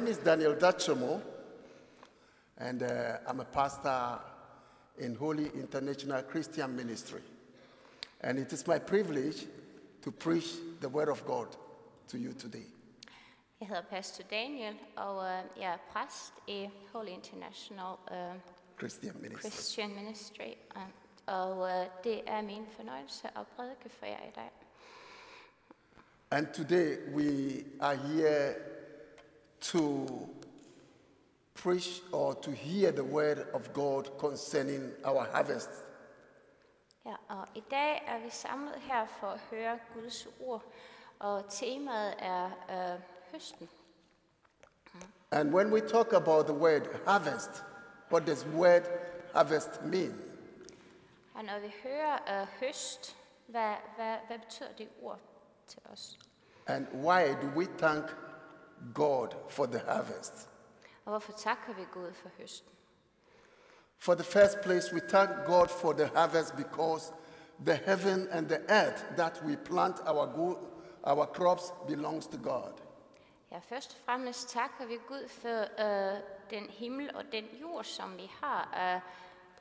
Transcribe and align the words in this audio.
name 0.00 0.12
is 0.12 0.18
Daniel 0.18 0.54
Dachomo, 0.54 1.20
and 2.56 2.82
uh, 2.82 3.18
I'm 3.28 3.40
a 3.40 3.44
pastor 3.44 4.18
in 4.98 5.14
Holy 5.14 5.50
International 5.54 6.22
Christian 6.22 6.74
Ministry. 6.74 7.20
And 8.22 8.38
it 8.38 8.50
is 8.52 8.66
my 8.66 8.78
privilege 8.78 9.44
to 10.02 10.10
preach 10.10 10.46
the 10.80 10.88
Word 10.88 11.08
of 11.10 11.26
God 11.26 11.48
to 12.08 12.18
you 12.18 12.32
today. 12.32 12.66
Jeg 13.60 13.68
hedder 13.68 13.82
Pastor 13.90 14.24
Daniel, 14.30 14.74
og 14.96 15.24
øh, 15.24 15.42
jeg 15.56 15.72
er 15.72 15.78
præst 15.92 16.32
i 16.46 16.68
Holy 16.92 17.08
International 17.08 17.96
øh, 18.12 18.40
Christian 18.78 19.14
Ministry. 19.20 19.48
Christian 19.50 19.94
Ministry. 19.94 20.52
øh, 20.76 20.82
Og 21.26 21.68
øh, 21.70 21.86
det 22.04 22.20
er 22.26 22.42
min 22.42 22.66
fornøjelse 22.76 23.28
at 23.28 23.46
prædike 23.56 23.88
for 23.88 24.06
jer 24.06 24.28
i 24.28 24.32
dag. 24.34 24.50
And 26.30 26.46
today 26.54 27.14
we 27.14 27.64
are 27.80 27.96
here 27.96 28.54
to 29.60 30.08
preach 31.54 32.02
or 32.12 32.34
to 32.34 32.50
hear 32.50 32.92
the 32.92 33.04
Word 33.04 33.46
of 33.54 33.72
God 33.72 34.18
concerning 34.18 34.92
our 35.04 35.26
harvest. 35.32 35.70
Ja, 37.06 37.14
og 37.28 37.48
i 37.54 37.62
dag 37.70 38.02
er 38.06 38.18
vi 38.18 38.30
samlet 38.30 38.74
her 38.74 39.06
for 39.06 39.26
at 39.26 39.40
høre 39.50 39.78
Guds 39.94 40.28
ord, 40.40 40.62
og 41.18 41.44
temaet 41.50 42.14
er 42.18 42.50
øh, 42.70 43.00
høsten. 43.32 43.68
And 45.32 45.54
when 45.54 45.72
we 45.72 45.80
talk 45.80 46.12
about 46.12 46.46
the 46.46 46.54
word 46.54 46.88
harvest, 47.06 47.64
what 48.10 48.26
does 48.26 48.46
word 48.46 48.82
harvest 49.34 49.82
mean? 49.82 50.20
Og 51.34 51.44
når 51.44 51.58
vi 51.58 51.74
hører 51.82 52.40
øh, 52.40 52.46
høst, 52.60 53.16
hvad, 53.46 53.74
hvad, 53.96 54.16
hvad 54.26 54.38
betyder 54.38 54.72
det 54.78 54.88
ord 55.02 55.18
til 55.66 55.80
os? 55.92 56.18
And 56.66 56.86
why 56.94 57.34
do 57.42 57.46
we 57.56 57.66
thank 57.78 58.04
God 58.94 59.28
for 59.48 59.66
the 59.66 59.78
harvest? 59.78 60.48
Hvorfor 61.04 61.32
takker 61.32 61.72
vi 61.74 61.84
Gud 61.92 62.12
for 62.12 62.28
høsten? 62.38 62.70
For 63.98 64.14
the 64.14 64.24
first 64.24 64.60
place, 64.60 64.92
we 64.94 65.00
thank 65.00 65.30
God 65.46 65.68
for 65.68 65.92
the 65.92 66.06
harvest 66.06 66.56
because 66.56 67.12
the 67.66 67.74
heaven 67.74 68.28
and 68.30 68.48
the 68.48 68.58
earth 68.68 69.04
that 69.16 69.42
we 69.44 69.56
plant 69.56 69.96
our, 70.06 70.26
go- 70.26 70.58
our 71.04 71.26
crops 71.26 71.72
belongs 71.88 72.26
to 72.26 72.36
God. 72.36 72.72
Ja, 73.52 73.58
først 73.58 73.94
og 73.94 74.00
fremmest 74.04 74.48
takker 74.48 74.86
vi 74.86 74.98
Gud 75.08 75.28
for 75.28 75.60
øh, 75.60 76.20
den 76.50 76.70
himmel 76.70 77.16
og 77.16 77.24
den 77.32 77.44
jord, 77.44 77.84
som 77.84 78.16
vi 78.16 78.30
har, 78.42 78.94
øh, 78.94 79.00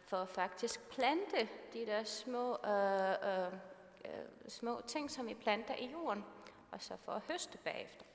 for 0.08 0.18
at 0.18 0.30
faktisk 0.30 0.90
plante 0.90 1.50
de 1.74 1.86
der 1.86 2.04
små, 2.04 2.58
øh, 2.66 3.10
øh, 3.10 3.54
øh, 4.06 4.26
små 4.48 4.82
ting, 4.88 5.12
som 5.12 5.28
vi 5.28 5.34
planter 5.34 5.76
i 5.76 5.92
jorden, 5.92 6.26
og 6.72 6.82
så 6.82 6.94
for 7.06 7.12
at 7.12 7.22
høste 7.28 7.58
bagefter. 7.58 8.06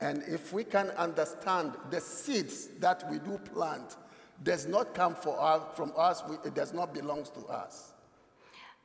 And 0.00 0.22
if 0.28 0.52
we 0.52 0.62
can 0.64 0.90
understand 0.90 1.72
the 1.90 2.00
seeds 2.00 2.68
that 2.80 3.04
we 3.10 3.18
do 3.18 3.38
plant 3.54 3.98
does 4.46 4.66
not 4.66 4.94
come 4.94 5.14
for 5.14 5.38
us, 5.38 5.62
from 5.76 5.92
us, 5.96 6.22
we, 6.28 6.36
it 6.44 6.56
does 6.56 6.72
not 6.72 6.94
belong 6.94 7.24
to 7.24 7.40
us. 7.66 7.94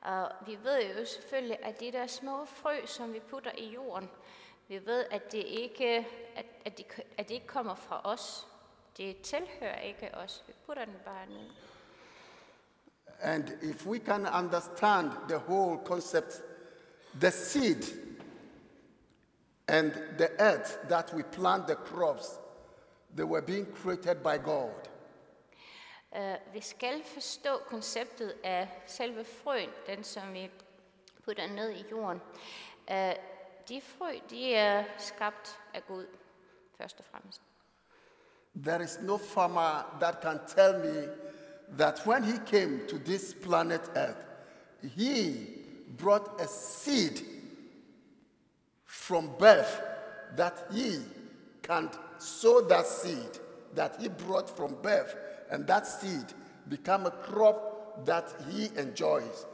Og 0.02 0.31
vi 0.45 0.57
ved 0.63 0.81
jo 0.99 1.05
selvfølgelig, 1.05 1.57
at 1.63 1.80
de 1.80 1.91
der 1.91 2.07
små 2.07 2.45
frø, 2.45 2.85
som 2.85 3.13
vi 3.13 3.19
putter 3.19 3.52
i 3.57 3.73
jorden, 3.73 4.09
vi 4.67 4.85
ved, 4.85 5.05
at 5.11 5.31
det 5.31 5.44
ikke, 5.44 6.07
at, 6.35 6.45
at 6.66 6.81
at 7.17 7.29
ikke 7.29 7.47
kommer 7.47 7.75
fra 7.75 8.02
os. 8.03 8.47
Det 8.97 9.22
tilhører 9.22 9.79
ikke 9.79 10.16
os. 10.16 10.44
Vi 10.47 10.53
putter 10.66 10.85
den 10.85 10.95
bare 11.05 11.25
ned. 11.25 11.50
And 13.22 13.50
if 13.61 13.88
we 13.88 14.00
can 14.00 14.27
understand 14.27 15.11
the 15.27 15.38
whole 15.38 15.79
concept, 15.85 16.41
the 17.19 17.31
seed 17.31 17.83
and 19.67 19.91
the 20.17 20.30
earth 20.39 20.77
that 20.89 21.13
we 21.13 21.23
plant 21.23 21.67
the 21.67 21.75
crops, 21.75 22.39
they 23.16 23.23
were 23.23 23.41
being 23.41 23.66
created 23.66 24.22
by 24.23 24.38
God. 24.38 24.89
Uh, 26.11 26.38
vi 26.53 26.61
skal 26.61 27.03
forstå 27.03 27.59
konceptet 27.67 28.33
af 28.44 28.83
selve 28.88 29.23
frøen, 29.23 29.69
den 29.88 30.03
som 30.03 30.34
vi 30.34 30.51
putter 31.25 31.47
ned 31.47 31.69
i 31.69 31.85
jorden. 31.91 32.22
Uh, 32.91 32.95
de 33.69 33.81
frø, 33.81 34.19
de 34.29 34.56
er 34.56 34.84
skabt 34.97 35.59
af 35.73 35.88
Gud, 35.88 36.06
først 36.78 37.00
og 37.00 37.06
fremmest. 37.11 37.41
There 38.63 38.84
is 38.84 38.97
no 39.01 39.17
farmer 39.17 39.97
that 40.00 40.22
can 40.22 40.40
tell 40.47 40.79
me 40.79 41.07
that 41.78 42.07
when 42.07 42.23
he 42.23 42.38
came 42.45 42.88
to 42.88 42.97
this 42.97 43.35
planet 43.44 43.81
Earth, 43.95 44.25
he 44.81 45.47
brought 45.97 46.41
a 46.41 46.47
seed 46.47 47.34
from 48.95 49.29
birth 49.38 49.81
that 50.38 50.53
he 50.72 50.89
can 51.63 51.89
sow 52.19 52.67
that 52.67 52.88
seed 52.88 53.39
that 53.75 53.91
he 54.00 54.09
brought 54.09 54.50
from 54.50 54.75
birth, 54.81 55.16
and 55.50 55.67
that 55.67 55.85
seed 55.88 56.33
become 56.69 57.05
a 57.05 57.11
crop 57.11 58.05
that 58.05 58.34
he 58.50 58.69
enjoys. 58.81 59.45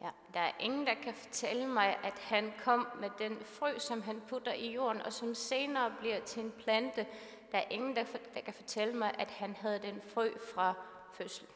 Ja, 0.00 0.10
der 0.34 0.40
er 0.40 0.52
ingen, 0.60 0.86
der 0.86 0.94
kan 0.94 1.14
fortælle 1.14 1.66
mig, 1.66 1.98
at 2.04 2.18
han 2.18 2.52
kom 2.64 2.88
med 3.00 3.10
den 3.18 3.38
frø, 3.44 3.78
som 3.78 4.02
han 4.02 4.22
putter 4.28 4.52
i 4.52 4.72
jorden, 4.72 5.02
og 5.02 5.12
som 5.12 5.34
senere 5.34 5.92
bliver 6.00 6.20
til 6.20 6.42
en 6.42 6.52
plante. 6.58 7.06
Der 7.52 7.58
er 7.58 7.68
ingen, 7.70 7.96
der, 7.96 8.04
for, 8.04 8.18
der 8.34 8.40
kan 8.40 8.54
fortælle 8.54 8.94
mig, 8.94 9.14
at 9.18 9.28
han 9.28 9.54
havde 9.54 9.78
den 9.78 10.02
frø 10.14 10.30
fra 10.54 10.74
fødsel. 11.12 11.46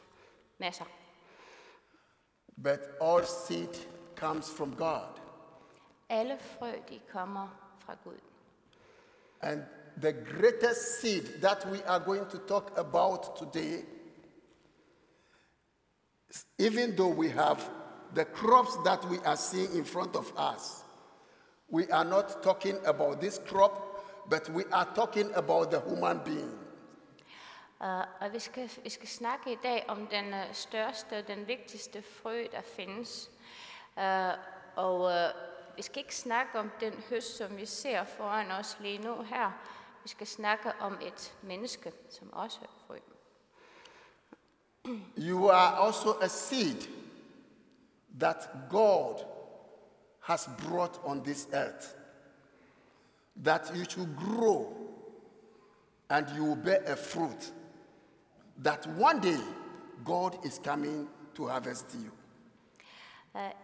Masser. 0.57 0.85
But 2.63 2.79
all 3.01 3.25
seed 3.25 3.87
comes 4.15 4.53
from 4.57 4.75
God. 4.75 5.20
Alle 6.11 6.37
frø, 6.37 6.71
de 6.89 6.99
kommer 7.11 7.47
fra 7.79 7.95
Gud. 8.03 8.19
And 9.41 9.63
the 10.01 10.13
greatest 10.13 11.01
seed 11.01 11.41
that 11.41 11.65
we 11.71 11.83
are 11.85 11.99
going 11.99 12.29
to 12.29 12.37
talk 12.37 12.77
about 12.77 13.37
today, 13.37 13.85
even 16.59 16.95
though 16.95 17.13
we 17.19 17.29
have 17.29 17.59
the 18.15 18.25
crops 18.25 18.75
that 18.83 19.05
we 19.05 19.17
are 19.25 19.37
seeing 19.37 19.75
in 19.77 19.85
front 19.85 20.15
of 20.15 20.33
us, 20.37 20.83
we 21.69 21.89
are 21.91 22.05
not 22.05 22.43
talking 22.43 22.77
about 22.85 23.21
this 23.21 23.39
crop, 23.47 23.73
but 24.29 24.49
we 24.49 24.63
are 24.71 24.87
talking 24.95 25.31
about 25.35 25.71
the 25.71 25.79
human 25.79 26.19
being. 26.25 26.57
Uh, 27.81 28.05
og 28.21 28.33
vi 28.33 28.39
skal, 28.39 28.69
vi 28.83 28.89
skal 28.89 29.07
snakke 29.07 29.51
i 29.51 29.57
dag 29.63 29.85
om 29.87 30.07
den 30.07 30.33
uh, 30.33 30.53
største, 30.53 31.21
den 31.21 31.47
vigtigste 31.47 32.01
frø, 32.01 32.45
der 32.51 32.61
findes. 32.61 33.31
Uh, 33.97 34.03
og 34.75 35.01
uh, 35.01 35.50
vi 35.75 35.81
skal 35.81 35.97
ikke 35.97 36.15
snakke 36.15 36.59
om 36.59 36.71
den 36.79 36.93
høst, 37.09 37.37
som 37.37 37.57
vi 37.57 37.65
ser 37.65 38.03
foran 38.03 38.51
os 38.51 38.77
lige 38.79 38.97
nu 38.97 39.21
her. 39.21 39.51
Vi 40.03 40.09
skal 40.09 40.27
snakke 40.27 40.73
om 40.79 40.97
et 41.01 41.33
menneske, 41.41 41.93
som 42.09 42.33
også 42.33 42.59
er 42.61 42.67
frø. 42.87 42.97
You 45.17 45.49
are 45.49 45.85
also 45.85 46.13
a 46.21 46.27
seed 46.27 46.87
that 48.19 48.49
God 48.69 49.25
has 50.19 50.49
brought 50.67 50.99
on 51.03 51.23
this 51.23 51.47
earth, 51.53 51.95
that 53.45 53.71
you 53.75 53.85
should 53.85 54.15
grow 54.15 54.81
and 56.09 56.27
you 56.35 56.43
will 56.43 56.63
bear 56.63 56.83
a 56.87 56.95
fruit, 56.95 57.53
that 58.63 58.87
one 58.87 59.21
day 59.21 59.39
God 60.05 60.45
is 60.45 60.59
coming 60.63 61.09
to 61.35 61.47
harvest 61.47 61.93
you. 61.93 62.11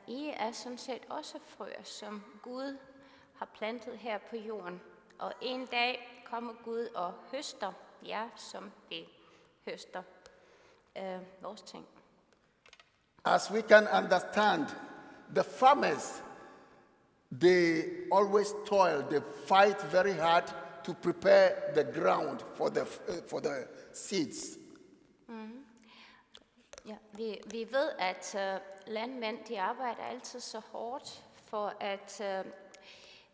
I 0.08 0.34
er 0.38 0.52
sådan 0.52 0.78
set 0.78 1.02
også 1.10 1.40
frøer, 1.46 1.84
som 1.84 2.24
Gud 2.42 2.78
har 3.36 3.46
plantet 3.46 3.98
her 3.98 4.18
på 4.30 4.36
jorden. 4.36 4.82
Og 5.20 5.34
en 5.42 5.66
dag 5.66 6.24
kommer 6.26 6.54
Gud 6.64 6.88
og 6.96 7.14
høster 7.32 7.74
jer, 8.06 8.30
som 8.36 8.72
vi 8.90 9.10
høster 9.66 10.04
øh, 10.98 11.20
vores 11.42 11.62
ting. 11.62 11.86
As 13.26 13.52
we 13.52 13.62
can 13.62 13.88
understand, 14.04 14.66
the 15.36 15.44
farmers, 15.44 16.24
they 17.42 17.84
always 18.14 18.48
toil, 18.66 19.04
they 19.10 19.22
fight 19.48 19.94
very 19.94 20.14
hard 20.14 20.54
to 20.84 20.94
prepare 20.94 21.74
the 21.74 21.84
ground 21.84 22.40
for 22.56 22.70
the, 22.70 22.81
uh, 22.81 23.30
for 23.30 23.40
the 23.40 23.68
seeds. 23.94 24.58
Ja, 26.88 26.95
vi, 27.13 27.42
vi 27.51 27.68
ved, 27.72 27.89
at 28.00 28.36
uh, 28.36 28.92
landmænd 28.94 29.45
de 29.45 29.62
arbejder 29.62 30.04
altid 30.04 30.39
så 30.39 30.60
hårdt 30.60 31.24
for 31.36 31.74
at 31.80 32.22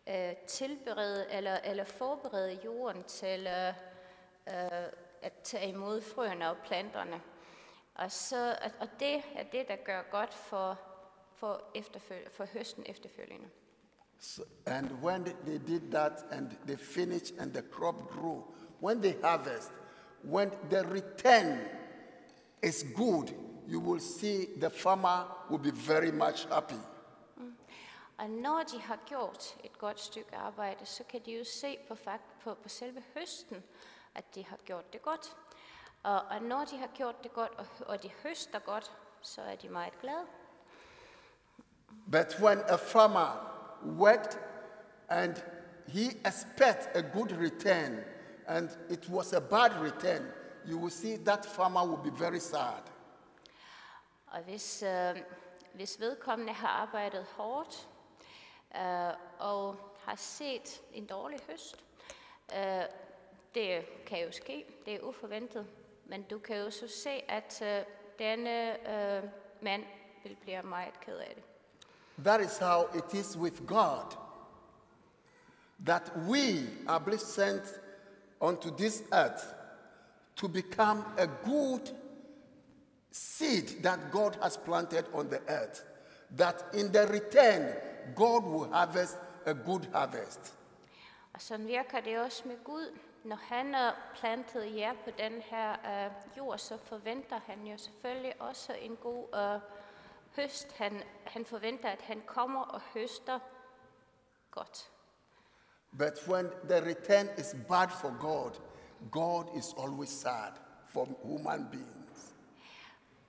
uh, 0.07 0.37
tilberede 0.47 1.31
eller, 1.31 1.57
eller 1.63 1.83
forberede 1.83 2.59
jorden 2.65 3.03
til 3.03 3.47
uh, 3.47 3.75
uh, 4.53 4.87
at 5.21 5.33
tage 5.43 5.69
imod 5.69 6.01
frøerne 6.01 6.49
og 6.49 6.57
planterne. 6.65 7.21
Og, 7.95 8.11
så, 8.11 8.55
og- 8.79 8.87
det 8.99 9.15
er 9.35 9.43
det, 9.51 9.67
der 9.67 9.75
gør 9.75 10.01
godt 10.11 10.33
for, 10.33 10.79
for, 11.35 11.61
efterføl- 11.77 12.29
for 12.35 12.45
høsten 12.45 12.83
efterfølgende. 12.87 13.47
So, 14.19 14.43
and 14.65 14.91
when 15.03 15.25
they- 15.25 15.67
did 15.67 15.91
that 15.91 16.25
and 16.31 16.51
they 16.67 16.77
finished 16.77 17.39
and 17.39 17.53
the 17.53 17.63
crop 17.71 17.95
grew, 18.11 18.41
when 18.83 19.01
they 19.01 19.21
harvest, 19.23 19.71
when 20.25 20.49
they 20.49 20.81
return 20.93 21.57
is 22.63 22.85
good, 22.95 23.33
you 23.67 23.79
will 23.79 24.01
see 24.01 24.45
the 24.59 24.69
farmer 24.69 25.25
will 25.49 25.61
be 25.61 25.71
very 25.71 26.11
much 26.11 26.47
happy. 26.47 26.79
Og 28.17 28.29
når 28.29 28.63
de 28.63 28.79
har 28.79 28.99
gjort 29.05 29.57
et 29.63 29.77
godt 29.77 29.99
stykke 29.99 30.35
arbejde, 30.35 30.85
så 30.85 31.03
kan 31.03 31.21
de 31.25 31.31
jo 31.31 31.43
se 31.43 31.77
på, 31.87 31.95
på, 32.43 32.53
på 32.53 32.69
selve 32.69 33.03
høsten, 33.13 33.63
at 34.15 34.35
de 34.35 34.45
har 34.45 34.57
gjort 34.65 34.93
det 34.93 35.01
godt. 35.01 35.35
Og, 36.03 36.21
og 36.21 36.41
når 36.41 36.65
de 36.65 36.77
har 36.77 36.87
gjort 36.87 37.23
det 37.23 37.33
godt, 37.33 37.51
og, 37.57 37.65
og 37.85 38.03
de 38.03 38.09
høster 38.23 38.59
godt, 38.59 38.91
så 39.21 39.41
er 39.41 39.55
de 39.55 39.69
meget 39.69 39.99
glade. 40.01 40.25
But 42.11 42.39
when 42.39 42.59
a 42.69 42.77
farmer 42.77 43.53
worked 43.85 44.39
and 45.09 45.35
he 45.87 46.05
expect 46.25 46.95
a 46.95 47.01
good 47.01 47.31
return 47.31 48.03
and 48.47 48.69
it 48.89 49.09
was 49.09 49.33
a 49.33 49.39
bad 49.39 49.71
return, 49.81 50.25
you 50.69 50.77
will 50.77 50.91
see 50.91 51.17
that 51.17 51.45
farmer 51.45 51.85
will 51.85 52.11
be 52.11 52.19
very 52.19 52.39
sad. 52.39 52.83
Og 54.27 54.41
hvis, 54.43 54.83
øh, 54.83 55.17
hvis 55.73 55.99
vedkommende 55.99 56.53
har 56.53 56.67
arbejdet 56.67 57.25
hårdt 57.25 57.87
øh, 58.75 59.13
og 59.39 59.75
har 60.03 60.15
set 60.15 60.81
en 60.93 61.05
dårlig 61.05 61.39
høst, 61.49 61.83
øh, 62.55 62.83
det 63.55 63.85
kan 64.05 64.25
jo 64.25 64.31
ske, 64.31 64.65
det 64.85 64.95
er 64.95 64.99
uforventet, 64.99 65.67
men 66.05 66.23
du 66.23 66.39
kan 66.39 66.57
jo 66.57 66.71
så 66.71 66.87
se, 66.87 67.09
at 67.09 67.61
øh, 67.61 67.83
denne 68.19 68.89
øh, 68.89 69.23
mand 69.61 69.83
vil 70.23 70.37
blive 70.41 70.63
meget 70.63 70.99
ked 70.99 71.17
af 71.17 71.33
det. 71.35 71.43
That 72.25 72.41
is 72.41 72.57
how 72.57 72.83
it 72.95 73.13
is 73.13 73.37
with 73.37 73.65
God. 73.67 74.17
That 75.85 76.11
we 76.29 76.69
are 76.87 76.99
being 76.99 77.19
sent 77.19 77.63
onto 78.39 78.77
this 78.77 79.03
earth 79.11 79.43
to 80.35 80.47
become 80.47 81.03
a 81.17 81.27
good 81.45 81.95
seed 83.11 83.83
that 83.83 83.99
God 84.11 84.37
has 84.41 84.57
planted 84.57 85.05
on 85.13 85.29
the 85.29 85.41
earth. 85.47 85.83
That 86.37 86.65
in 86.73 86.91
the 86.91 87.07
return, 87.07 87.75
God 88.15 88.43
will 88.43 88.71
harvest 88.71 89.17
a 89.45 89.53
good 89.53 89.87
harvest. 89.93 90.53
Og 91.33 91.41
sådan 91.41 91.67
virker 91.67 91.99
det 91.99 92.19
også 92.19 92.47
med 92.47 92.63
Gud. 92.63 92.97
Når 93.23 93.35
han 93.35 93.73
har 93.73 93.95
plantet 94.15 94.75
jer 94.75 94.93
på 95.03 95.11
den 95.17 95.41
her 95.41 95.71
øh, 95.71 96.37
jord, 96.37 96.57
så 96.57 96.77
forventer 96.77 97.39
han 97.45 97.67
jo 97.67 97.77
selvfølgelig 97.77 98.41
også 98.41 98.73
en 98.73 98.95
god 98.95 99.27
øh, 99.35 99.59
høst. 100.35 100.71
Han, 100.77 101.03
han 101.25 101.45
forventer, 101.45 101.89
at 101.89 102.01
han 102.01 102.21
kommer 102.25 102.61
og 102.61 102.81
høster 102.81 103.39
godt. 104.51 104.89
But 105.97 106.27
when 106.27 106.49
the 106.69 106.81
return 106.89 107.29
is 107.37 107.55
bad 107.69 107.89
for 107.89 108.19
God, 108.19 108.51
God 109.11 109.45
is 109.57 109.73
always 109.77 110.09
sad 110.09 110.51
for 110.87 111.07
human 111.23 111.67
beings. 111.71 112.33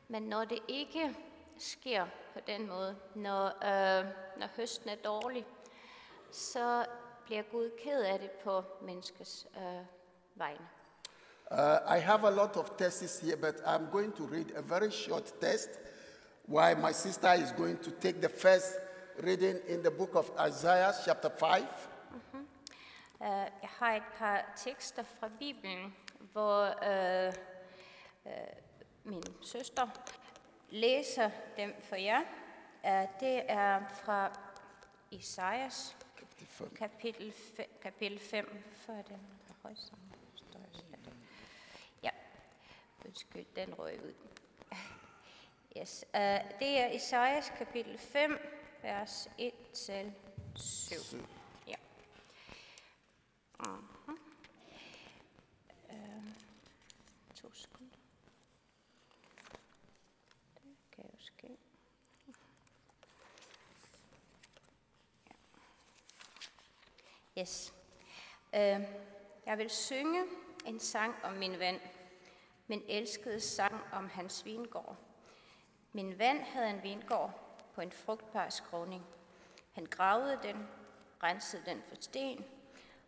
Men 0.09 0.23
når 0.23 0.45
det 0.45 0.59
ikke 0.69 1.17
sker 1.59 2.07
på 2.33 2.41
den 2.47 2.69
måde, 2.69 2.97
når, 3.15 3.47
øh, 3.47 4.05
når 4.39 4.49
høsten 4.57 4.89
er 4.91 4.97
dårlig, 5.05 5.47
så 6.31 6.87
bliver 7.25 7.43
Gud 7.43 7.71
ked 7.85 8.03
af 8.03 8.19
det 8.19 8.31
på 8.31 8.63
menneskets 8.83 9.47
øh, 9.57 9.87
vegne. 10.35 10.69
Uh, 11.51 11.97
I 11.97 11.99
have 11.99 12.25
a 12.25 12.31
lot 12.31 12.57
of 12.57 12.71
texts 12.79 13.21
here, 13.21 13.37
but 13.37 13.55
I'm 13.67 13.91
going 13.93 14.17
to 14.17 14.25
read 14.25 14.47
a 14.57 14.63
very 14.63 14.91
short 14.91 15.41
text, 15.41 15.69
while 16.49 16.77
my 16.77 16.93
sister 16.93 17.33
is 17.35 17.53
going 17.53 17.79
to 17.83 17.91
take 17.91 18.21
the 18.21 18.29
first 18.29 18.79
reading 19.23 19.59
in 19.69 19.83
the 19.83 19.91
book 19.91 20.15
of 20.15 20.31
Isaiah, 20.49 20.93
chapter 21.05 21.29
5. 21.29 21.65
Uh, 23.25 23.31
jeg 23.31 23.71
har 23.79 23.95
et 23.95 24.03
par 24.19 24.53
tekster 24.57 25.03
fra 25.03 25.29
Bibelen, 25.39 25.97
hvor 26.19 26.67
uh, 26.67 27.35
uh, 28.25 28.33
min 29.05 29.23
søster 29.43 29.89
læser 30.71 31.31
dem 31.57 31.75
for 31.83 31.97
jer. 31.97 32.21
Uh, 32.85 33.21
det 33.21 33.51
er 33.51 33.89
fra 33.89 34.33
Isaias 35.11 35.97
kapitel 36.77 37.33
5, 37.33 37.67
kapitel 37.83 38.19
5 38.19 38.65
for 38.73 38.93
den 38.93 39.27
højsomme 39.63 40.03
Ja, 42.03 42.11
undskyld, 43.05 43.47
den 43.57 43.79
røg 43.79 44.05
ud. 44.05 44.15
Yes. 45.79 46.05
Uh, 46.15 46.21
det 46.61 46.81
er 46.81 46.91
Isaias 46.91 47.53
kapitel 47.59 47.99
5, 47.99 48.39
vers 48.83 49.29
1-7. 49.39 51.44
Ja. 53.65 53.71
Uh-huh. 53.71 54.19
To 57.35 57.53
sekunder. 57.53 57.97
Det 60.55 60.77
kan 60.93 61.05
jo 61.05 61.19
ske. 61.19 61.57
Ja. 62.27 62.33
Yes. 67.43 67.75
Uh, 68.53 68.85
jeg 69.47 69.59
vil 69.59 69.71
synge 69.71 70.25
en 70.67 70.81
sang 70.81 71.15
om 71.23 71.33
min 71.33 71.59
ven, 71.59 71.81
min 72.67 72.83
elskede 72.89 73.41
sang 73.41 73.81
om 73.93 74.09
hans 74.09 74.45
vingård. 74.45 74.97
Min 75.93 76.19
ven 76.19 76.41
havde 76.41 76.71
en 76.71 76.83
vingård 76.83 77.59
på 77.75 77.81
en 77.81 77.93
frugtbar 77.93 78.49
skråning. 78.49 79.07
Han 79.73 79.87
gravede 79.87 80.39
den, 80.43 80.69
rensede 81.23 81.63
den 81.67 81.83
for 81.89 81.97
sten 82.01 82.45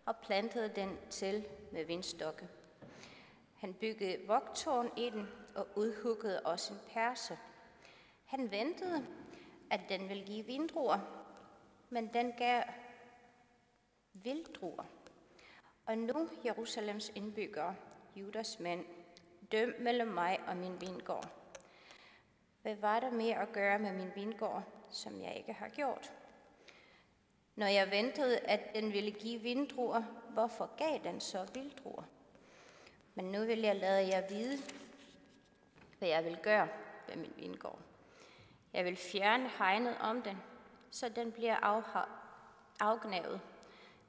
og 0.06 0.16
plantede 0.16 0.68
den 0.68 0.98
til 1.10 1.46
med 1.72 1.84
vindstokke. 1.84 2.48
Han 3.56 3.74
byggede 3.74 4.26
vogtårn 4.26 4.90
i 4.96 5.10
den 5.10 5.28
og 5.54 5.68
udhuggede 5.76 6.40
også 6.40 6.74
en 6.74 6.80
perse. 6.92 7.38
Han 8.24 8.50
ventede, 8.50 9.06
at 9.70 9.80
den 9.88 10.08
ville 10.08 10.24
give 10.24 10.46
vindruer, 10.46 10.98
men 11.90 12.12
den 12.12 12.32
gav 12.32 12.62
vilddruer. 14.12 14.84
Og 15.86 15.98
nu, 15.98 16.28
Jerusalems 16.44 17.12
indbyggere, 17.14 17.76
Judas 18.16 18.60
mænd, 18.60 18.84
døm 19.52 19.74
mellem 19.78 20.08
mig 20.08 20.40
og 20.46 20.56
min 20.56 20.80
vingård. 20.80 21.28
Hvad 22.62 22.74
var 22.76 23.00
der 23.00 23.10
mere 23.10 23.42
at 23.42 23.52
gøre 23.52 23.78
med 23.78 23.92
min 23.92 24.10
vingård, 24.14 24.62
som 24.90 25.20
jeg 25.20 25.36
ikke 25.36 25.52
har 25.52 25.68
gjort? 25.68 26.12
Når 27.56 27.66
jeg 27.66 27.90
ventede, 27.90 28.38
at 28.38 28.74
den 28.74 28.92
ville 28.92 29.10
give 29.10 29.40
vindruer, 29.40 30.02
hvorfor 30.30 30.70
gav 30.76 30.98
den 31.04 31.20
så 31.20 31.46
vilddruer? 31.54 32.02
Men 33.14 33.24
nu 33.24 33.44
vil 33.44 33.58
jeg 33.58 33.76
lade 33.76 34.08
jer 34.08 34.28
vide, 34.28 34.58
hvad 35.98 36.08
jeg 36.08 36.24
vil 36.24 36.38
gøre 36.42 36.68
ved 37.08 37.16
min 37.16 37.32
vingård. 37.36 37.78
Jeg 38.72 38.84
vil 38.84 38.96
fjerne 38.96 39.50
hegnet 39.58 39.96
om 40.00 40.22
den, 40.22 40.38
så 40.90 41.08
den 41.08 41.32
bliver 41.32 41.56
afgnavet. 42.80 43.40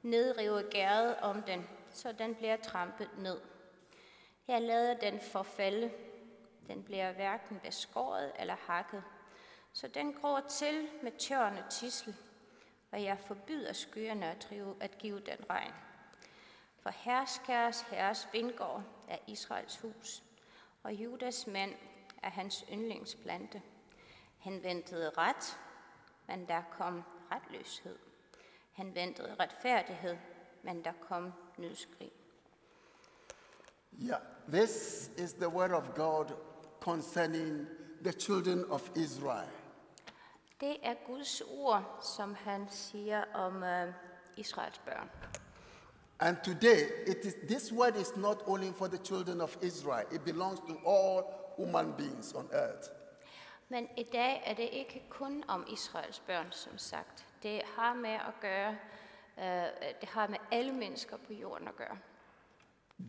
Nedrive 0.02 0.62
gæret 0.70 1.16
om 1.16 1.42
den, 1.42 1.68
så 1.90 2.12
den 2.12 2.34
bliver 2.34 2.56
trampet 2.56 3.10
ned. 3.18 3.40
Jeg 4.48 4.62
lader 4.62 4.94
den 4.94 5.20
forfalde. 5.20 5.90
Den 6.66 6.82
bliver 6.82 7.12
hverken 7.12 7.60
beskåret 7.64 8.32
eller 8.38 8.56
hakket. 8.66 9.02
Så 9.72 9.88
den 9.88 10.12
gror 10.12 10.40
til 10.40 10.88
med 11.02 11.12
tørne 11.12 11.64
og 11.64 11.70
tissel, 11.70 12.16
og 12.90 13.02
jeg 13.02 13.18
forbyder 13.18 13.72
skyerne 13.72 14.26
at, 14.26 14.46
drive, 14.50 14.76
at 14.80 14.98
give 14.98 15.20
den 15.20 15.50
regn. 15.50 15.72
For 16.80 16.90
herskæres 16.90 17.80
herres 17.80 18.28
vingård 18.32 18.82
er 19.08 19.18
Israels 19.26 19.76
hus, 19.76 20.22
og 20.82 20.92
Judas 20.92 21.46
mand 21.46 21.74
er 22.22 22.30
hans 22.30 22.64
yndlingsplante. 22.72 23.62
Han 24.38 24.62
ventede 24.62 25.10
ret, 25.10 25.58
men 26.26 26.48
der 26.48 26.62
kom 26.70 27.02
retløshed. 27.32 27.98
Han 28.72 28.94
ventede 28.94 29.36
retfærdighed, 29.40 30.16
men 30.62 30.84
der 30.84 30.92
kom 31.00 31.32
nødskrig. 31.58 32.12
Yeah, 34.02 34.20
this 34.48 35.10
is 35.16 35.32
the 35.32 35.48
word 35.48 35.70
of 35.70 35.94
God 35.94 36.26
concerning 36.80 37.66
the 38.02 38.12
children 38.12 38.64
of 38.70 38.90
Israel. 38.96 39.57
Det 40.60 40.76
er 40.82 40.94
Guds 41.06 41.40
ord, 41.40 41.98
som 42.02 42.34
han 42.34 42.66
siger 42.70 43.24
om 43.34 43.62
uh, 43.62 43.94
Israels 44.36 44.78
børn. 44.78 45.10
And 46.20 46.36
today, 46.44 46.80
it 47.06 47.24
is, 47.24 47.34
this 47.48 47.72
word 47.72 47.96
is 47.96 48.16
not 48.16 48.42
only 48.46 48.72
for 48.72 48.86
the 48.86 49.04
children 49.04 49.40
of 49.40 49.56
Israel, 49.62 50.06
it 50.12 50.20
belongs 50.24 50.60
to 50.60 50.74
all 50.88 51.22
human 51.56 51.92
beings 51.92 52.34
on 52.34 52.48
earth. 52.52 52.90
Men 53.68 53.88
i 53.96 54.02
dag 54.02 54.42
er 54.46 54.54
det 54.54 54.68
ikke 54.72 55.06
kun 55.08 55.44
om 55.48 55.66
Israels 55.68 56.20
børn, 56.20 56.52
som 56.52 56.78
sagt. 56.78 57.26
Det 57.42 57.62
har 57.76 57.94
med 57.94 58.10
at 58.10 58.34
gøre, 58.40 58.76
uh, 59.36 59.44
det 60.00 60.08
har 60.08 60.26
med 60.26 60.38
alle 60.52 60.72
mennesker 60.72 61.16
på 61.16 61.32
jorden 61.32 61.68
at 61.68 61.76
gøre. 61.76 61.98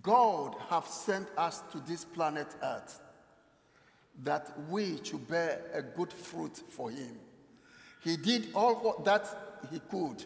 God 0.03 0.59
have 0.59 0.83
sent 1.05 1.27
us 1.47 1.63
to 1.71 1.79
this 1.85 2.07
planet 2.13 2.57
Earth 2.61 2.93
that 4.25 4.53
we 4.71 5.05
should 5.05 5.27
bear 5.27 5.57
a 5.73 5.81
good 5.81 6.13
fruit 6.13 6.63
for 6.69 6.89
Him. 6.89 7.28
He 8.03 8.15
did 8.15 8.55
all 8.55 9.01
that 9.05 9.25
He 9.71 9.79
could. 9.91 10.25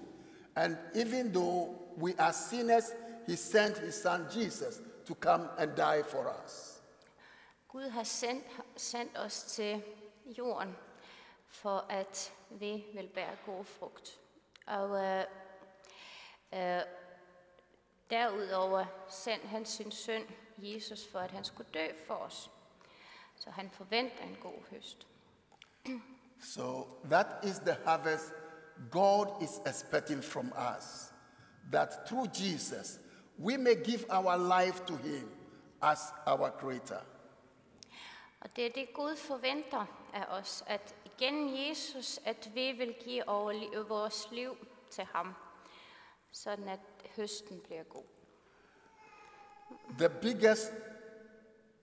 And 0.55 0.77
even 0.95 1.31
though 1.33 1.75
we 1.97 2.13
are 2.19 2.33
sinners, 2.33 2.91
He 3.27 3.35
sent 3.35 3.77
His 3.77 3.95
Son 3.95 4.27
Jesus 4.35 4.81
to 5.05 5.15
come 5.15 5.49
and 5.57 5.75
die 5.75 6.03
for 6.03 6.29
us. 6.43 6.81
Gud 7.67 7.89
har 7.89 8.03
sendt, 8.03 8.45
sendt 8.77 9.17
os 9.17 9.43
til 9.43 9.83
jorden, 10.37 10.75
for 11.47 11.85
at 11.89 12.33
vi 12.49 12.85
vil 12.93 13.07
bære 13.07 13.35
god 13.45 13.65
frugt. 13.65 14.19
Og 14.65 15.03
øh, 15.03 15.25
øh, 16.53 16.81
derudover 18.09 18.85
sendte 19.09 19.47
han 19.47 19.65
sin 19.65 19.91
søn 19.91 20.23
Jesus 20.57 21.07
for, 21.07 21.19
at 21.19 21.31
han 21.31 21.43
skulle 21.43 21.69
dø 21.73 21.87
for 22.07 22.13
os. 22.13 22.51
Så 23.35 23.49
han 23.49 23.69
forventer 23.69 24.23
en 24.23 24.37
god 24.41 24.69
høst. 24.69 25.07
So 26.43 26.87
that 27.09 27.27
is 27.43 27.59
the 27.59 27.77
harvest 27.85 28.33
God 28.91 29.41
is 29.41 29.61
expecting 29.65 30.21
from 30.21 30.51
us. 30.75 31.11
That 31.71 32.07
through 32.07 32.27
Jesus, 32.27 32.99
we 33.37 33.57
may 33.57 33.75
give 33.75 34.05
our 34.09 34.37
life 34.37 34.85
to 34.85 34.95
Him 34.97 35.29
as 35.81 35.99
our 36.27 36.51
Creator. 36.59 37.01
Og 38.41 38.49
det 38.55 38.65
er 38.65 38.69
det, 38.75 38.93
Gud 38.93 39.15
forventer 39.15 39.85
af 40.13 40.25
os, 40.29 40.63
at 40.67 40.95
igennem 41.05 41.55
Jesus, 41.55 42.19
at 42.25 42.51
vi 42.53 42.71
vil 42.71 42.95
give 43.05 43.23
overli- 43.29 43.77
vores 43.77 44.27
liv 44.31 44.55
til 44.89 45.03
ham, 45.13 45.35
sådan 46.31 46.67
at 46.67 46.79
høsten 47.15 47.59
bliver 47.59 47.83
god. 47.83 48.03
The 49.97 50.09
biggest 50.09 50.71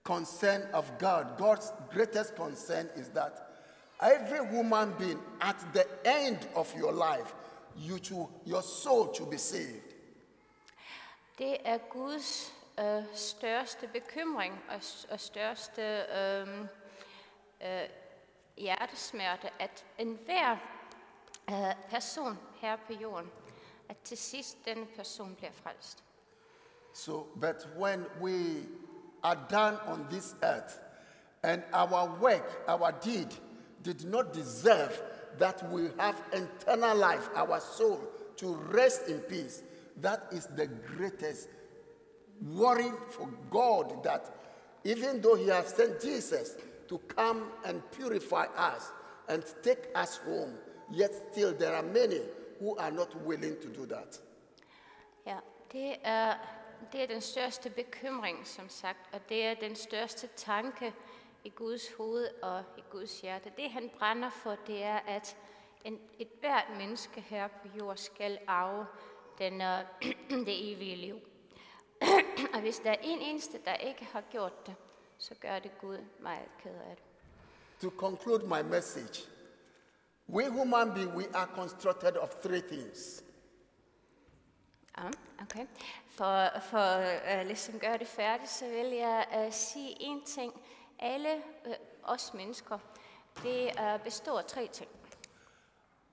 concern 0.05 0.62
of 0.75 0.90
God, 0.99 1.25
God's 1.38 1.95
greatest 1.95 2.37
concern 2.37 2.87
is 2.97 3.09
that 3.09 3.33
every 4.02 4.47
human 4.47 4.95
being 4.99 5.21
at 5.40 5.57
the 5.73 5.87
end 6.04 6.38
of 6.54 6.75
your 6.76 6.92
life, 6.92 7.35
you 7.76 7.99
should, 8.02 8.28
your 8.47 8.62
soul 8.62 9.12
to 9.14 9.25
be 9.26 9.38
saved. 9.38 9.83
Det 11.38 11.57
er 11.64 11.78
Guds 11.78 12.52
øh, 12.80 13.04
største 13.14 13.87
bekymring 13.87 14.61
og, 14.69 14.80
og 15.11 15.21
største 15.21 15.83
øh, 15.83 16.49
øh, 17.62 17.88
hjertesmerte, 18.57 19.50
at 19.59 19.85
enhver 19.99 20.57
øh, 21.50 21.90
person 21.90 22.38
her 22.54 22.76
på 22.87 22.92
jorden, 22.92 23.30
at 23.88 23.97
til 24.04 24.19
sidst 24.19 24.57
denne 24.64 24.87
person 24.97 25.35
bliver 25.35 25.52
frelst. 25.52 26.04
So, 26.92 27.26
but 27.40 27.69
when 27.78 28.04
we 28.21 28.66
are 29.23 29.38
done 29.50 29.78
on 29.87 30.07
this 30.11 30.35
earth 30.42 30.75
and 31.42 31.62
our 31.73 32.19
work, 32.21 32.64
our 32.69 32.90
deed 32.90 33.30
did 33.82 34.04
not 34.04 34.32
deserve 34.32 35.00
that 35.38 35.70
we 35.70 35.88
have 35.99 36.20
eternal 36.32 36.96
life, 36.96 37.28
our 37.34 37.60
soul 37.60 38.00
to 38.37 38.54
rest 38.70 39.08
in 39.08 39.18
peace, 39.20 39.62
that 40.00 40.26
is 40.32 40.46
the 40.56 40.66
greatest 40.66 41.49
worry 42.42 42.90
for 43.10 43.28
God 43.50 44.02
that 44.04 44.34
even 44.84 45.20
though 45.20 45.34
He 45.34 45.49
has 45.49 45.68
sent 45.68 46.00
Jesus 46.00 46.56
to 46.88 46.99
come 46.99 47.44
and 47.64 47.82
purify 47.92 48.46
us 48.56 48.92
and 49.28 49.44
take 49.62 49.88
us 49.94 50.16
home, 50.18 50.54
yet 50.90 51.12
still 51.32 51.52
there 51.52 51.75
are 51.75 51.82
many 51.82 52.20
who 52.58 52.76
are 52.76 52.90
not 52.90 53.14
willing 53.25 53.56
to 53.60 53.68
do 53.68 53.87
that. 53.87 54.18
Ja, 55.26 55.38
det 55.72 55.96
er, 56.02 56.34
det 56.92 57.02
er 57.02 57.06
den 57.06 57.20
største 57.20 57.70
bekymring, 57.70 58.46
som 58.46 58.68
sagt, 58.68 58.99
og 59.12 59.20
det 59.28 59.44
er 59.44 59.54
den 59.54 59.76
største 59.76 60.28
tanke 60.37 60.92
i 61.44 61.49
Guds 61.49 61.92
hoved 61.92 62.28
og 62.42 62.64
i 62.78 62.82
Guds 62.90 63.20
hjerte. 63.20 63.52
Det 63.56 63.70
han 63.70 63.90
brænder 63.99 64.30
for, 64.30 64.56
det 64.66 64.82
er, 64.82 64.99
at 64.99 65.37
en, 65.85 66.00
et 66.18 66.28
hvert 66.40 66.64
menneske 66.76 67.20
her 67.20 67.49
på 67.49 67.68
jord 67.78 67.97
skal 67.97 68.38
arve 68.47 68.87
den, 69.38 69.61
øh, 69.61 69.85
det 70.47 70.73
evige 70.73 70.97
liv. 70.97 71.20
og 72.54 72.61
hvis 72.61 72.78
der 72.78 72.90
er 72.90 72.97
en 73.02 73.18
eneste, 73.18 73.59
der 73.64 73.75
ikke 73.75 74.04
har 74.04 74.20
gjort 74.20 74.66
det, 74.66 74.75
så 75.18 75.35
gør 75.40 75.59
det 75.59 75.78
Gud 75.80 75.99
meget 76.20 76.49
ked 76.62 76.75
af 76.75 76.97
det. 76.97 77.04
To 77.80 77.97
conclude 77.97 78.47
my 78.47 78.62
message, 78.62 79.28
we 80.28 80.49
human 80.49 80.94
beings, 80.94 81.14
we 81.14 81.25
are 81.35 81.49
constructed 81.54 82.16
of 82.16 82.35
three 82.42 82.61
things. 82.61 83.25
Ja, 84.99 85.11
okay. 85.42 85.66
For, 86.09 86.61
for 86.61 86.99
uh, 86.99 87.47
ligesom 87.47 87.78
gøre 87.78 87.99
det 87.99 88.09
færdigt, 88.09 88.50
så 88.50 88.68
vil 88.68 88.87
jeg 88.87 89.26
uh, 89.37 89.52
sige 89.52 89.97
en 90.00 90.25
ting. 90.25 90.52
Alle 91.02 91.42
uh, 91.66 91.73
os 92.02 92.35
mennesker, 92.35 92.78
det 93.42 93.71
uh, 93.80 94.00
består 94.04 94.38
af 94.38 94.45
tre 94.45 94.66
ting. 94.66 94.90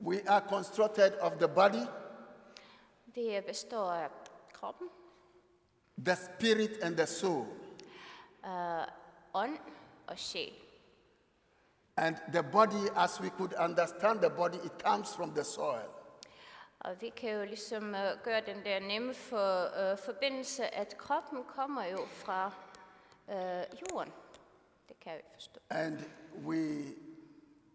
We 0.02 0.30
are 0.30 0.42
constructed 0.50 1.14
of 1.22 1.32
the 1.32 1.48
body, 1.48 1.88
Det 3.16 3.46
består 3.46 3.92
af 3.92 4.10
kroppen, 4.54 4.90
the 6.06 6.16
spirit, 6.16 6.84
and 6.84 6.98
the 6.98 7.06
soul. 7.08 7.46
uh, 8.44 8.84
ånd 9.34 9.58
og 10.08 10.18
sjæl. 10.20 10.54
And 11.98 12.16
the 12.34 12.44
body, 12.52 12.90
as 12.96 13.22
we 13.22 13.30
could 13.30 13.54
understand 13.60 14.20
the 14.20 14.30
body, 14.30 14.56
it 14.66 14.72
comes 14.86 15.16
from 15.16 15.32
the 15.32 15.44
soil. 15.44 15.86
Og 16.80 17.02
vi 17.02 17.10
kan 17.10 17.32
jo 17.32 17.46
ligesom 17.46 17.84
uh, 17.90 18.24
gøre 18.24 18.42
den 18.42 18.66
der 18.66 18.80
nemme 18.80 19.14
for, 19.14 19.64
uh, 19.92 19.98
forbindelse, 19.98 20.76
at 20.76 20.98
kroppen 20.98 21.44
kommer 21.44 21.86
jo 21.86 22.06
fra 22.06 22.52
uh, 23.28 23.34
jorden. 23.92 24.14
Det 24.90 25.00
kan 25.00 25.16
vi 25.18 25.22
forstå. 25.34 25.60
And 25.70 26.00
we 26.46 26.94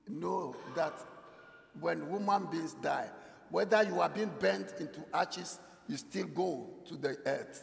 know 0.07 0.55
that 0.75 1.07
when 1.83 2.01
human 2.01 2.47
beings 2.51 2.75
die, 2.75 3.11
whether 3.51 3.91
you 3.91 4.01
are 4.01 4.15
being 4.15 4.33
burnt 4.41 4.81
into 4.81 5.01
ashes, 5.13 5.61
you 5.89 5.97
still 5.97 6.35
go 6.35 6.67
to 6.87 6.97
the 6.97 7.17
earth. 7.27 7.61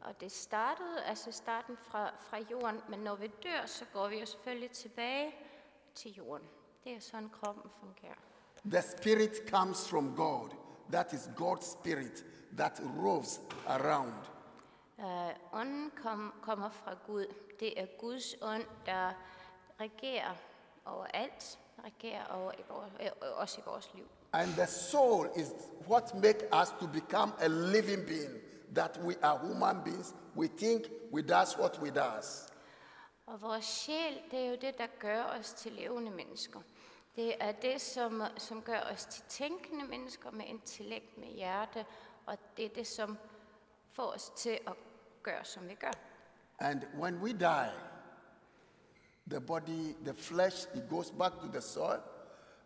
Og 0.00 0.20
det 0.20 0.32
startede, 0.32 1.04
altså 1.04 1.32
starten 1.32 1.76
fra, 1.76 2.10
fra 2.20 2.38
jorden, 2.50 2.80
men 2.88 2.98
når 2.98 3.14
vi 3.14 3.26
dør, 3.26 3.66
så 3.66 3.84
går 3.92 4.08
vi 4.08 4.20
jo 4.20 4.26
selvfølgelig 4.26 4.70
tilbage 4.70 5.34
til 5.94 6.12
jorden. 6.14 6.48
Det 6.84 6.92
er 6.92 7.00
sådan, 7.00 7.28
kroppen 7.28 7.70
fungerer. 7.80 8.14
The 8.64 8.82
spirit 8.82 9.50
comes 9.50 9.88
from 9.88 10.16
God. 10.16 10.50
That 10.92 11.12
is 11.12 11.30
God's 11.36 11.72
spirit 11.72 12.24
that 12.56 12.80
roves 13.04 13.40
around. 13.66 14.14
Uh, 14.98 15.60
ånden 15.60 15.92
kom, 16.02 16.34
kommer 16.42 16.68
fra 16.70 16.94
Gud. 17.06 17.26
Det 17.60 17.80
er 17.80 17.86
Guds 17.98 18.34
ånd, 18.42 18.64
der 18.86 19.12
regerer 19.80 20.34
over 20.84 21.06
alt, 21.06 21.58
regerer 21.84 22.26
over 22.26 22.52
i 22.52 22.62
vores, 22.68 22.92
øh, 23.00 23.10
også 23.20 23.60
i 23.60 23.62
vores 23.66 23.90
liv. 23.94 24.08
And 24.32 24.48
the 24.48 24.66
soul 24.66 25.28
is 25.36 25.46
what 25.88 26.14
makes 26.14 26.44
us 26.62 26.68
to 26.80 26.86
become 26.86 27.32
a 27.38 27.46
living 27.48 28.06
being. 28.06 28.42
That 28.74 29.00
we 29.04 29.14
are 29.22 29.38
human 29.38 29.84
beings. 29.84 30.14
We 30.36 30.48
think, 30.48 30.84
we 31.12 31.22
does 31.22 31.58
what 31.58 31.78
we 31.82 31.90
does. 31.90 32.48
Og 33.26 33.42
vores 33.42 33.64
sjæl, 33.64 34.22
det 34.30 34.38
er 34.38 34.50
jo 34.50 34.56
det, 34.60 34.78
der 34.78 34.86
gør 34.98 35.24
os 35.24 35.52
til 35.52 35.72
levende 35.72 36.10
mennesker. 36.10 36.60
Det 37.16 37.34
er 37.40 37.52
det, 37.52 37.80
som, 37.80 38.22
som 38.36 38.62
gør 38.62 38.80
os 38.80 39.04
til 39.04 39.24
tænkende 39.28 39.84
mennesker 39.84 40.30
med 40.30 40.44
intellekt, 40.46 41.18
med 41.18 41.28
hjerte, 41.28 41.86
og 42.26 42.38
det 42.56 42.64
er 42.64 42.68
det, 42.68 42.86
som 42.86 43.18
får 43.92 44.12
os 44.12 44.32
til 44.36 44.58
at 44.66 44.72
gøre, 45.22 45.44
som 45.44 45.68
vi 45.68 45.74
gør. 45.74 45.92
And 46.58 46.86
when 46.98 47.20
we 47.20 47.32
die, 47.32 47.72
the 49.26 49.40
body, 49.40 49.94
the 50.04 50.14
flesh, 50.14 50.66
it 50.74 50.88
goes 50.88 51.10
back 51.10 51.40
to 51.40 51.48
the 51.48 51.60
soil, 51.60 52.02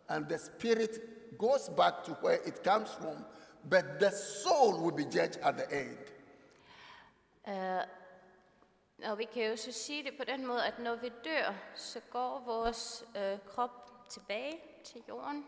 and 0.09 0.27
the 0.27 0.37
spirit 0.37 1.37
goes 1.37 1.69
back 1.69 2.03
to 2.03 2.11
where 2.21 2.39
it 2.45 2.63
comes 2.63 2.89
from, 2.89 3.25
but 3.69 3.99
the 3.99 4.11
soul 4.11 4.81
will 4.81 4.95
be 4.95 5.03
judged 5.03 5.39
at 5.43 5.57
the 5.57 5.67
end. 5.81 5.97
Og 9.05 9.17
vi 9.17 9.25
kan 9.25 9.49
jo 9.49 9.55
så 9.55 9.71
sige 9.71 10.03
det 10.03 10.13
på 10.17 10.23
den 10.23 10.45
måde, 10.45 10.65
at 10.65 10.79
når 10.79 10.95
vi 10.95 11.11
dør, 11.23 11.53
så 11.75 11.99
går 12.11 12.43
vores 12.45 13.03
øh, 13.17 13.39
krop 13.47 14.07
tilbage 14.09 14.61
til 14.83 15.03
jorden. 15.09 15.45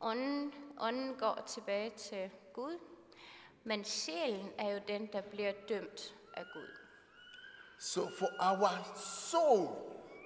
Ånden, 0.00 0.54
ånden 0.80 1.14
går 1.14 1.42
tilbage 1.46 1.90
til 1.90 2.30
Gud. 2.52 2.78
Men 3.64 3.84
sjælen 3.84 4.52
er 4.58 4.68
jo 4.72 4.80
den, 4.88 5.06
der 5.12 5.20
bliver 5.20 5.52
dømt 5.68 6.14
af 6.34 6.44
Gud. 6.52 6.85
So 7.78 8.08
for 8.18 8.28
our 8.40 8.70
soul 9.30 9.68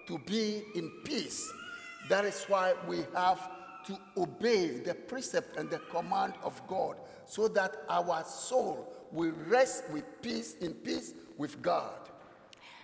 to 0.07 0.19
be 0.19 0.63
in 0.75 0.91
peace, 1.05 1.43
that 2.09 2.25
is 2.25 2.45
why 2.49 2.73
we 2.89 2.97
have 3.15 3.39
to 3.87 3.99
obey 4.17 4.83
the 4.85 4.95
precept 5.09 5.57
and 5.57 5.71
the 5.71 5.81
command 5.91 6.35
of 6.43 6.63
God, 6.69 6.97
so 7.27 7.49
that 7.49 7.73
our 7.89 8.25
soul 8.25 8.87
will 9.13 9.33
rest 9.49 9.85
with 9.93 10.05
peace 10.23 10.55
in 10.61 10.75
peace 10.75 11.15
with 11.39 11.63
God. 11.63 12.11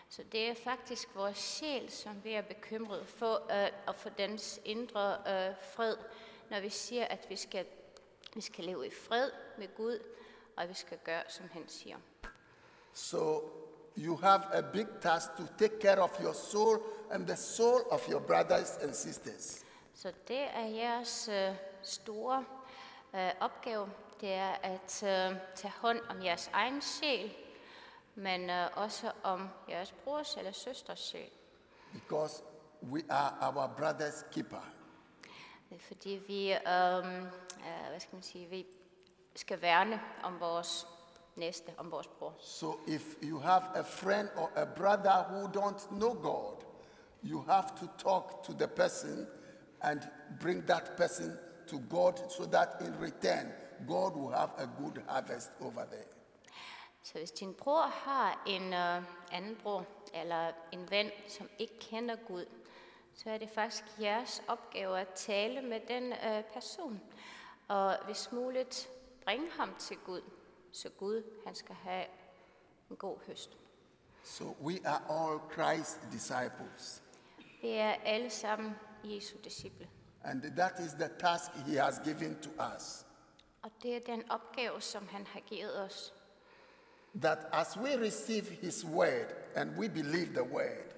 Så 0.08 0.22
det 0.32 0.48
er 0.48 0.54
faktisk 0.54 1.08
vores 1.14 1.38
sjæl, 1.38 1.90
som 1.90 2.24
vi 2.24 2.32
er 2.32 2.42
bekymret 2.42 3.06
for 3.06 3.34
øh, 3.34 3.70
at 3.88 3.94
få 3.94 4.08
dens 4.18 4.60
indre 4.64 5.12
øh, 5.12 5.54
fred, 5.74 5.96
når 6.50 6.60
vi 6.60 6.68
siger, 6.68 7.04
at 7.04 7.26
vi 7.28 7.36
skal, 7.36 7.66
vi 8.34 8.40
skal 8.40 8.64
leve 8.64 8.86
i 8.86 8.90
fred 8.90 9.30
med 9.58 9.68
Gud, 9.76 9.98
og 10.56 10.68
vi 10.68 10.74
skal 10.74 10.98
gøre, 11.04 11.22
som 11.28 11.48
han 11.52 11.68
siger. 11.68 11.96
So 12.92 13.40
you 13.98 14.16
have 14.16 14.42
a 14.52 14.62
big 14.62 14.86
task 15.00 15.36
to 15.36 15.42
take 15.58 15.80
care 15.80 16.02
of 16.02 16.10
your 16.20 16.34
soul 16.34 16.78
and 17.10 17.26
the 17.26 17.36
soul 17.36 17.80
of 17.90 18.08
your 18.08 18.20
brothers 18.20 18.78
and 18.82 18.94
sisters. 18.94 19.64
Så 19.94 20.12
det 20.28 20.40
er 20.40 20.66
jeres 20.66 21.28
øh, 21.28 21.54
store 21.82 22.44
øh, 23.14 23.30
opgave, 23.40 23.90
det 24.20 24.32
er 24.32 24.54
at 24.62 25.02
øh, 25.02 25.36
tage 25.54 25.72
hånd 25.80 26.00
om 26.08 26.22
jeres 26.22 26.50
egen 26.52 26.82
sjæl, 26.82 27.32
men 28.14 28.50
øh, 28.50 28.68
også 28.74 29.12
om 29.22 29.48
jeres 29.68 29.92
brors 30.04 30.36
eller 30.36 30.52
søsters 30.52 31.00
sjæl. 31.00 31.30
Because 31.92 32.42
we 32.82 33.02
are 33.10 33.34
our 33.40 33.68
brother's 33.78 34.30
keeper. 34.32 34.70
Det 35.68 35.74
er 35.76 35.80
fordi 35.80 36.22
vi, 36.26 36.52
øhm, 36.52 37.26
øh, 37.56 37.88
hvad 37.88 38.00
skal 38.00 38.14
man 38.14 38.22
sige, 38.22 38.46
vi 38.46 38.66
skal 39.36 39.62
værne 39.62 40.00
om 40.22 40.40
vores 40.40 40.86
næste, 41.36 41.72
om 41.78 41.90
vores 41.90 42.06
bror. 42.06 42.34
So 42.38 42.80
if 42.86 43.02
you 43.22 43.38
have 43.38 43.62
a 43.74 43.82
friend 43.82 44.28
or 44.36 44.50
a 44.56 44.64
brother 44.64 45.22
who 45.22 45.48
don't 45.48 45.88
know 45.88 46.14
God, 46.14 46.64
you 47.24 47.40
have 47.40 47.66
to 47.80 47.86
talk 47.98 48.42
to 48.44 48.52
the 48.52 48.66
person 48.66 49.26
and 49.80 50.00
bring 50.40 50.66
that 50.66 50.92
person 50.96 51.38
to 51.66 51.78
God 51.90 52.12
so 52.30 52.44
that 52.44 52.68
in 52.80 52.94
return, 53.00 53.52
God 53.86 54.12
will 54.16 54.34
have 54.34 54.50
a 54.58 54.66
good 54.82 55.02
harvest 55.08 55.50
over 55.60 55.84
there. 55.84 56.06
Så 57.02 57.18
hvis 57.18 57.30
din 57.30 57.54
bror 57.54 57.82
har 57.82 58.42
en 58.46 58.72
øh, 58.72 59.02
anden 59.32 59.56
bror 59.62 59.84
eller 60.14 60.52
en 60.72 60.90
ven, 60.90 61.10
som 61.28 61.48
ikke 61.58 61.78
kender 61.78 62.16
Gud, 62.28 62.44
så 63.14 63.30
er 63.30 63.38
det 63.38 63.50
faktisk 63.50 63.84
jeres 64.00 64.42
opgave 64.48 65.00
at 65.00 65.08
tale 65.08 65.62
med 65.62 65.80
den 65.88 66.12
øh, 66.12 66.44
person. 66.52 67.00
Og 67.68 67.96
hvis 68.04 68.32
muligt, 68.32 68.88
bringe 69.24 69.50
ham 69.50 69.74
til 69.78 69.96
Gud, 69.96 70.20
så 70.72 70.90
Gud 70.98 71.22
han 71.44 71.54
skal 71.54 71.74
have 71.74 72.06
en 72.90 72.96
god 72.96 73.16
høst. 73.26 73.58
So 74.24 74.44
we 74.62 74.80
are 74.84 75.02
all 75.08 75.40
Christ 75.52 76.00
disciples. 76.12 77.02
Vi 77.62 77.68
er 77.68 77.94
alle 78.04 78.30
sammen 78.30 78.74
Jesu 79.04 79.36
disciple. 79.44 79.88
And 80.24 80.42
that 80.42 80.80
is 80.80 80.92
the 80.92 81.08
task 81.18 81.52
he 81.66 81.76
has 81.76 82.00
given 82.04 82.36
to 82.42 82.50
us. 82.74 83.06
Og 83.62 83.70
det 83.82 83.96
er 83.96 84.00
den 84.00 84.30
opgave, 84.30 84.80
som 84.80 85.08
han 85.08 85.26
har 85.26 85.40
givet 85.40 85.82
os. 85.82 86.14
That 87.20 87.38
as 87.52 87.76
we 87.76 87.96
receive 87.96 88.44
his 88.44 88.84
word 88.84 89.34
and 89.54 89.78
we 89.78 89.88
believe 89.88 90.26
the 90.26 90.42
word, 90.42 90.92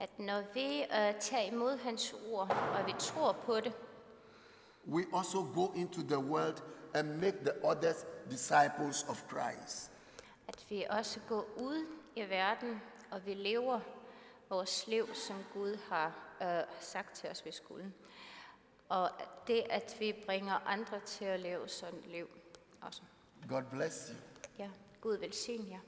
At 0.00 0.18
når 0.18 0.42
vi 0.54 0.82
øh, 0.82 1.20
tager 1.20 1.42
imod 1.52 1.76
hans 1.76 2.14
ord, 2.30 2.50
og 2.50 2.86
vi 2.86 2.94
tror 2.98 3.32
på 3.32 3.60
det, 3.60 3.72
we 4.88 5.04
also 5.14 5.42
go 5.54 5.72
into 5.72 6.00
the 6.00 6.18
world 6.18 6.62
and 6.96 7.20
make 7.20 7.36
the 7.44 7.52
others 7.64 8.06
disciples 8.30 9.06
of 9.08 9.22
Christ. 9.28 9.90
at 10.48 10.66
vi 10.70 10.86
også 10.90 11.20
går 11.28 11.48
ud 11.56 11.86
i 12.16 12.20
verden, 12.22 12.82
og 13.10 13.26
vi 13.26 13.34
lever 13.34 13.80
vores 14.48 14.86
liv, 14.86 15.14
som 15.14 15.36
Gud 15.52 15.78
har 15.88 16.12
øh, 16.42 16.62
sagt 16.80 17.16
til 17.16 17.30
os, 17.30 17.44
vi 17.44 17.52
skulle. 17.52 17.92
Og 18.88 19.10
det, 19.46 19.64
at 19.70 19.96
vi 20.00 20.14
bringer 20.26 20.54
andre 20.66 21.00
til 21.00 21.24
at 21.24 21.40
leve 21.40 21.68
sådan 21.68 21.98
et 21.98 22.06
liv 22.06 22.28
også. 22.80 23.02
God 23.48 23.62
bless 23.62 24.08
you. 24.08 24.16
Ja, 24.58 24.70
Gud 25.00 25.16
velsigne 25.16 25.70
jer. 25.70 25.80